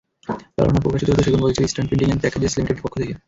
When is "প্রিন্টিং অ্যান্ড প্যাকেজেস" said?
1.89-2.53